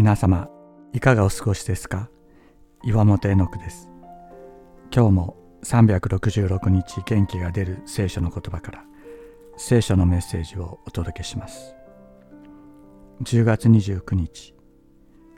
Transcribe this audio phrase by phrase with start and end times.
[0.00, 0.48] 皆様
[0.94, 2.08] いかがお過ごしですか？
[2.82, 3.90] 岩本絵の句です。
[4.90, 8.84] 今日も366日元気が出る聖書の言葉から
[9.58, 11.76] 聖書のメッセージをお届けします。
[13.24, 14.54] 10月29日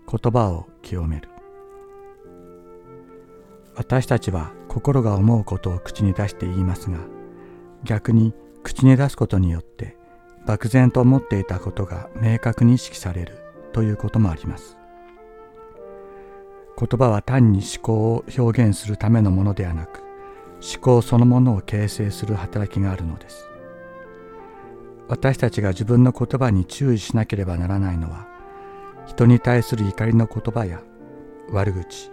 [0.09, 1.29] 言葉を清める。
[3.75, 6.99] 私たちは心が思うことを口に出して言いますが
[7.83, 8.33] 逆に
[8.63, 9.97] 口に出すことによって
[10.47, 13.42] 漠然と思っていたことが明確に意識される。
[13.73, 14.77] ということもあります。
[16.79, 20.01] 言葉は単に思考を表現するためのものではなく
[20.63, 23.53] 思考そのものを形成する働きがあるのです。
[25.09, 28.27] 私たちが自分の言葉に注意しなければならないのは
[29.07, 30.81] 人に対する怒りの言葉や
[31.51, 32.11] 悪口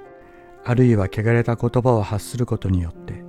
[0.65, 3.23] あるいは汚れた言葉を発することによって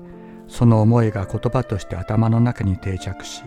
[0.49, 3.43] その思いが言葉として頭の中に定着し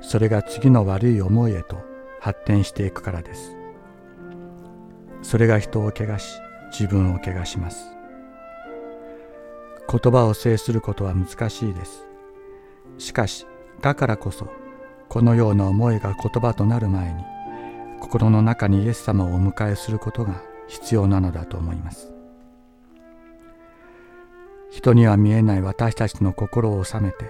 [0.00, 1.78] それが次の悪い思いへと
[2.20, 3.55] 発展していくからです。
[5.26, 7.90] それが人を汚し自分を汚します。
[9.90, 12.06] 言葉を制することは難しいです。
[12.98, 13.44] しかし
[13.80, 14.46] だからこそ
[15.08, 17.24] このような思いが言葉となる前に
[17.98, 22.12] 心の中にイエス様をお迎えすることが必要なのだと思います。
[24.70, 27.24] 人には見えない私たちの心を収めて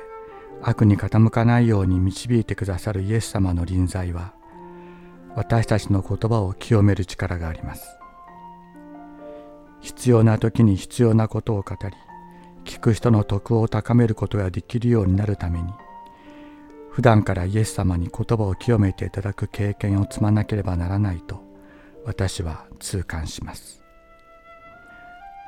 [0.60, 4.34] 悪に傾かないように導いてくださるイエス様の臨在は
[5.36, 7.98] 私たちの言葉を清める力があります。
[9.80, 11.94] 必要な時に必要なことを語り
[12.64, 15.72] 聞く人の徳を高めることができるようになるために
[16.90, 21.40] 普段からイエス様に言葉を清めていただく経験を積まなければならないと
[22.04, 23.82] 私は痛感します。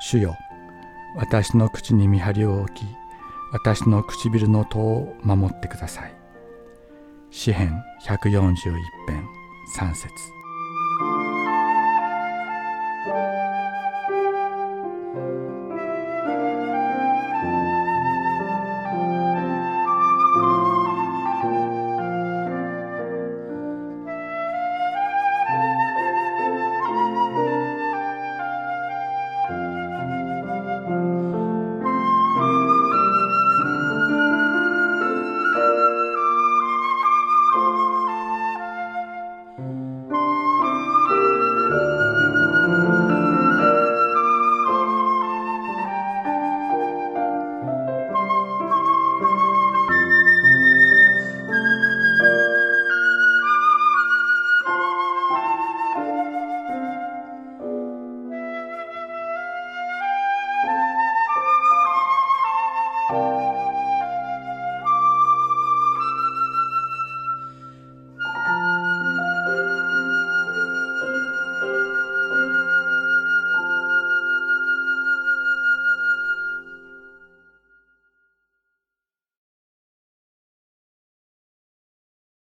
[0.00, 0.36] 主よ
[1.16, 2.84] 私の口に見張りを置き
[3.52, 6.14] 私の唇の戸を守ってください。
[7.30, 8.54] 詩編141
[9.08, 9.37] 編。
[9.68, 10.37] 3節。